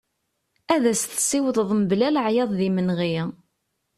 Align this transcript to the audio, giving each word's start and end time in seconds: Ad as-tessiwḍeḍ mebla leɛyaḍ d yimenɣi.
Ad 0.73 0.83
as-tessiwḍeḍ 0.91 1.69
mebla 1.75 2.09
leɛyaḍ 2.15 2.49
d 2.57 2.59
yimenɣi. 2.65 3.15